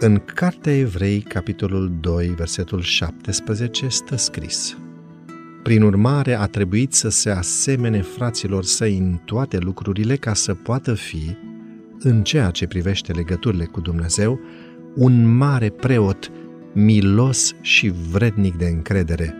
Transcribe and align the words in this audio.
În 0.00 0.22
Cartea 0.34 0.76
Evrei, 0.76 1.20
capitolul 1.20 1.92
2, 2.00 2.26
versetul 2.26 2.80
17, 2.80 3.88
stă 3.88 4.16
scris 4.16 4.76
Prin 5.62 5.82
urmare, 5.82 6.34
a 6.34 6.46
trebuit 6.46 6.92
să 6.92 7.08
se 7.08 7.30
asemene 7.30 8.02
fraților 8.02 8.64
săi 8.64 8.98
în 8.98 9.18
toate 9.24 9.58
lucrurile 9.58 10.16
ca 10.16 10.34
să 10.34 10.54
poată 10.54 10.94
fi, 10.94 11.36
în 11.98 12.22
ceea 12.22 12.50
ce 12.50 12.66
privește 12.66 13.12
legăturile 13.12 13.64
cu 13.64 13.80
Dumnezeu, 13.80 14.40
un 14.94 15.36
mare 15.36 15.68
preot, 15.68 16.30
milos 16.72 17.54
și 17.60 17.92
vrednic 18.10 18.56
de 18.56 18.66
încredere, 18.66 19.34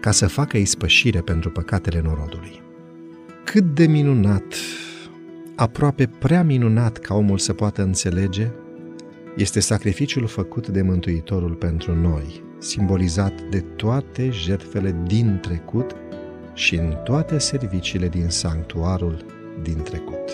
ca 0.00 0.10
să 0.10 0.26
facă 0.26 0.56
ispășire 0.56 1.20
pentru 1.20 1.50
păcatele 1.50 2.00
norodului. 2.04 2.62
Cât 3.44 3.74
de 3.74 3.86
minunat, 3.86 4.54
aproape 5.54 6.06
prea 6.18 6.42
minunat 6.42 6.98
ca 6.98 7.14
omul 7.14 7.38
să 7.38 7.52
poată 7.52 7.82
înțelege, 7.82 8.50
este 9.38 9.60
sacrificiul 9.60 10.26
făcut 10.26 10.68
de 10.68 10.82
Mântuitorul 10.82 11.54
pentru 11.54 11.94
noi, 11.94 12.42
simbolizat 12.58 13.40
de 13.50 13.60
toate 13.60 14.30
jertfele 14.30 14.96
din 15.06 15.38
trecut 15.42 15.96
și 16.54 16.74
în 16.74 16.96
toate 17.04 17.38
serviciile 17.38 18.08
din 18.08 18.28
sanctuarul 18.28 19.24
din 19.62 19.82
trecut. 19.82 20.30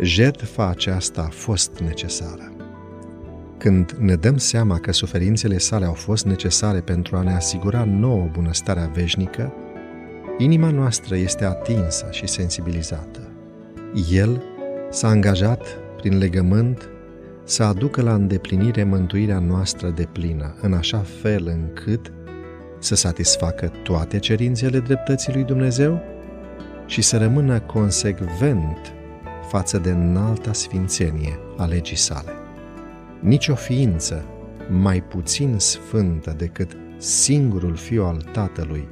Jertfa 0.00 0.68
aceasta 0.68 1.22
a 1.22 1.30
fost 1.30 1.78
necesară. 1.78 2.52
Când 3.58 3.90
ne 3.90 4.14
dăm 4.14 4.36
seama 4.36 4.78
că 4.78 4.92
suferințele 4.92 5.58
sale 5.58 5.84
au 5.84 5.94
fost 5.94 6.24
necesare 6.24 6.80
pentru 6.80 7.16
a 7.16 7.22
ne 7.22 7.34
asigura 7.34 7.84
nouă 7.84 8.28
bunăstarea 8.32 8.90
veșnică, 8.94 9.52
inima 10.38 10.70
noastră 10.70 11.16
este 11.16 11.44
atinsă 11.44 12.06
și 12.10 12.26
sensibilizată. 12.26 13.30
El 14.10 14.42
s-a 14.90 15.08
angajat 15.08 15.66
prin 15.96 16.18
legământ 16.18 16.90
să 17.48 17.62
aducă 17.62 18.02
la 18.02 18.14
îndeplinire 18.14 18.84
mântuirea 18.84 19.38
noastră 19.38 19.88
de 19.88 20.08
plină, 20.12 20.54
în 20.60 20.72
așa 20.72 20.98
fel 20.98 21.46
încât 21.46 22.12
să 22.78 22.94
satisfacă 22.94 23.72
toate 23.82 24.18
cerințele 24.18 24.78
dreptății 24.78 25.32
lui 25.32 25.44
Dumnezeu 25.44 26.02
și 26.86 27.02
să 27.02 27.16
rămână 27.16 27.60
consecvent 27.60 28.92
față 29.48 29.78
de 29.78 29.90
înalta 29.90 30.52
sfințenie 30.52 31.38
a 31.56 31.64
legii 31.64 31.96
sale. 31.96 32.32
Nici 33.20 33.48
o 33.48 33.54
ființă 33.54 34.24
mai 34.70 35.02
puțin 35.02 35.58
sfântă 35.58 36.34
decât 36.36 36.76
singurul 36.98 37.76
fiu 37.76 38.04
al 38.04 38.22
Tatălui 38.32 38.88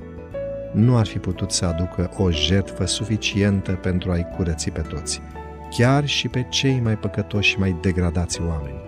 nu 0.72 0.96
ar 0.96 1.06
fi 1.06 1.18
putut 1.18 1.50
să 1.50 1.64
aducă 1.64 2.11
o 2.16 2.30
jertfă 2.30 2.86
suficientă 2.86 3.72
pentru 3.72 4.11
a-i 4.11 4.27
curăți 4.36 4.70
pe 4.70 4.80
toți, 4.80 5.20
chiar 5.77 6.06
și 6.06 6.28
pe 6.28 6.47
cei 6.48 6.80
mai 6.80 6.98
păcătoși 6.98 7.50
și 7.50 7.58
mai 7.58 7.77
degradați 7.80 8.41
oameni, 8.41 8.80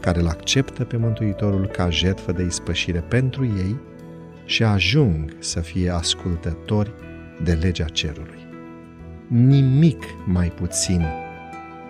care 0.00 0.20
îl 0.20 0.26
acceptă 0.26 0.84
pe 0.84 0.96
Mântuitorul 0.96 1.66
ca 1.66 1.90
jertfă 1.90 2.32
de 2.32 2.42
ispășire 2.42 2.98
pentru 2.98 3.44
ei 3.44 3.80
și 4.44 4.62
ajung 4.64 5.36
să 5.38 5.60
fie 5.60 5.90
ascultători 5.90 6.92
de 7.42 7.52
legea 7.52 7.84
cerului. 7.84 8.46
Nimic 9.26 10.02
mai 10.26 10.48
puțin 10.48 11.06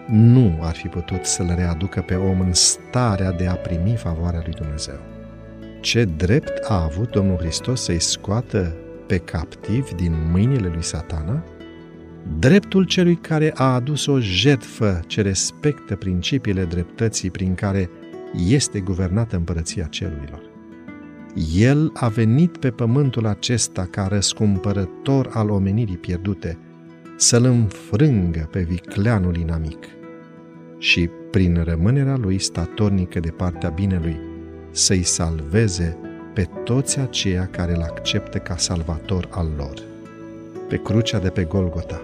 nu 0.09 0.59
ar 0.61 0.75
fi 0.75 0.89
putut 0.89 1.25
să-l 1.25 1.53
readucă 1.57 2.01
pe 2.01 2.15
om 2.15 2.41
în 2.41 2.53
starea 2.53 3.33
de 3.33 3.47
a 3.47 3.55
primi 3.55 3.97
favoarea 3.97 4.43
lui 4.45 4.55
Dumnezeu. 4.55 5.01
Ce 5.81 6.05
drept 6.05 6.65
a 6.69 6.83
avut 6.83 7.11
Domnul 7.11 7.37
Hristos 7.37 7.83
să-i 7.83 8.01
scoată 8.01 8.75
pe 9.07 9.19
captivi 9.19 9.95
din 9.95 10.31
mâinile 10.31 10.69
lui 10.69 10.83
satana? 10.83 11.45
Dreptul 12.39 12.85
celui 12.85 13.17
care 13.17 13.53
a 13.55 13.75
adus 13.75 14.07
o 14.07 14.21
jertfă 14.21 15.01
ce 15.07 15.23
respectă 15.23 15.97
principiile 15.97 16.65
dreptății 16.65 17.31
prin 17.31 17.55
care 17.55 17.91
este 18.49 18.81
guvernată 18.81 19.37
împărăția 19.37 19.85
cerurilor. 19.85 20.41
El 21.55 21.91
a 21.95 22.09
venit 22.09 22.57
pe 22.57 22.71
pământul 22.71 23.27
acesta 23.27 23.89
ca 23.91 24.07
răscumpărător 24.07 25.31
al 25.33 25.51
omenirii 25.51 25.97
pierdute, 25.97 26.59
să-l 27.17 27.45
înfrângă 27.45 28.49
pe 28.51 28.61
vicleanul 28.61 29.37
inamic 29.37 29.87
și, 30.79 31.09
prin 31.31 31.63
rămânerea 31.65 32.17
lui 32.17 32.39
statornică 32.39 33.21
de 33.21 33.31
partea 33.31 33.69
binelui, 33.69 34.17
să-i 34.71 35.03
salveze 35.03 35.97
pe 36.35 36.49
toți 36.65 36.99
aceia 36.99 37.47
care 37.47 37.75
îl 37.75 37.83
acceptă 37.83 38.39
ca 38.39 38.57
salvator 38.57 39.29
al 39.31 39.49
lor. 39.57 39.83
Pe 40.69 40.77
crucea 40.77 41.19
de 41.19 41.29
pe 41.29 41.45
Golgota, 41.45 42.03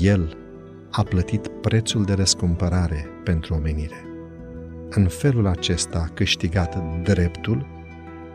el 0.00 0.36
a 0.90 1.02
plătit 1.02 1.48
prețul 1.48 2.04
de 2.04 2.12
răscumpărare 2.12 3.06
pentru 3.24 3.54
omenire. 3.54 4.06
În 4.90 5.06
felul 5.06 5.46
acesta 5.46 5.98
a 5.98 6.12
câștigat 6.14 7.02
dreptul 7.02 7.66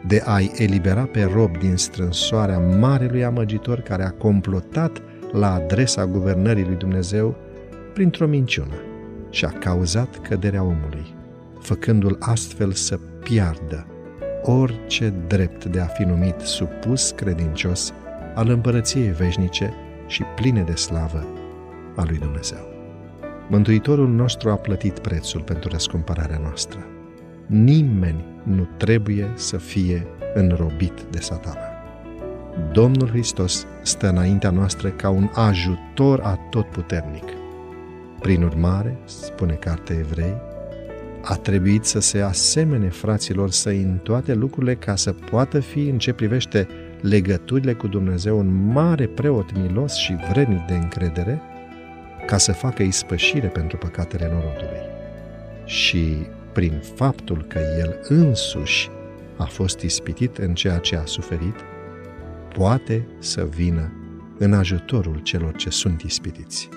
de 0.08 0.22
a-i 0.26 0.52
elibera 0.56 1.04
pe 1.04 1.24
rob 1.34 1.58
din 1.58 1.76
strânsoarea 1.76 2.60
marelui 2.60 3.24
amăgitor 3.24 3.80
care 3.80 4.04
a 4.04 4.12
complotat 4.12 5.02
la 5.32 5.54
adresa 5.54 6.06
guvernării 6.06 6.66
lui 6.66 6.76
Dumnezeu 6.76 7.36
printr-o 7.94 8.28
minciună 8.28 8.76
și 9.30 9.46
a 9.46 9.50
cauzat 9.50 10.28
căderea 10.28 10.64
omului, 10.64 11.16
făcându-l 11.60 12.18
astfel 12.20 12.72
să 12.72 13.00
piardă 13.24 13.86
orice 14.42 15.14
drept 15.28 15.66
de 15.66 15.80
a 15.80 15.86
fi 15.86 16.04
numit 16.04 16.40
supus 16.40 17.12
credincios 17.12 17.94
al 18.36 18.50
împărăției 18.50 19.12
veșnice 19.12 19.74
și 20.08 20.24
pline 20.36 20.62
de 20.62 20.76
slavă 20.76 21.39
a 21.96 22.04
lui 22.08 22.18
Dumnezeu. 22.18 22.68
Mântuitorul 23.50 24.10
nostru 24.10 24.50
a 24.50 24.56
plătit 24.56 25.00
prețul 25.00 25.42
pentru 25.42 25.70
răscumpărarea 25.70 26.40
noastră. 26.42 26.86
Nimeni 27.46 28.26
nu 28.44 28.68
trebuie 28.78 29.32
să 29.36 29.58
fie 29.58 30.08
înrobit 30.34 31.02
de 31.10 31.20
satana. 31.20 31.70
Domnul 32.72 33.08
Hristos 33.08 33.66
stă 33.82 34.10
înaintea 34.10 34.50
noastră 34.50 34.90
ca 34.90 35.10
un 35.10 35.30
ajutor 35.34 36.20
atotputernic. 36.20 37.24
Prin 38.20 38.44
urmare, 38.44 38.98
spune 39.06 39.54
cartea 39.54 39.96
Evrei, 39.96 40.36
a 41.24 41.36
trebuit 41.36 41.86
să 41.86 42.00
se 42.00 42.22
asemene 42.22 42.90
fraților 42.90 43.52
săi 43.52 43.82
în 43.82 43.98
toate 44.04 44.34
lucrurile 44.34 44.76
ca 44.76 44.96
să 44.96 45.14
poată 45.14 45.60
fi, 45.60 45.88
în 45.88 45.98
ce 45.98 46.14
privește 46.14 46.68
legăturile 47.02 47.74
cu 47.74 47.88
Dumnezeu, 47.88 48.38
un 48.38 48.72
mare 48.72 49.06
preot 49.06 49.58
milos 49.58 49.96
și 49.96 50.16
vrednic 50.32 50.66
de 50.66 50.74
încredere, 50.74 51.42
ca 52.30 52.38
să 52.38 52.52
facă 52.52 52.84
ispășire 52.84 53.48
pentru 53.48 53.78
păcatele 53.78 54.30
norodului. 54.32 54.82
Și 55.66 56.28
prin 56.54 56.82
faptul 56.96 57.46
că 57.48 57.60
el 57.80 58.00
însuși 58.08 58.90
a 59.38 59.44
fost 59.44 59.80
ispitit 59.80 60.38
în 60.38 60.54
ceea 60.54 60.78
ce 60.78 60.96
a 60.96 61.06
suferit, 61.06 61.56
poate 62.54 63.08
să 63.20 63.48
vină 63.56 63.94
în 64.38 64.54
ajutorul 64.54 65.20
celor 65.20 65.56
ce 65.56 65.70
sunt 65.70 66.02
ispitiți. 66.02 66.70